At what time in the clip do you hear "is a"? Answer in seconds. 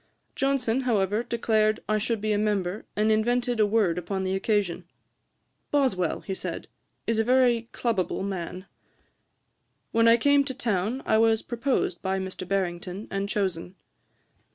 7.11-7.23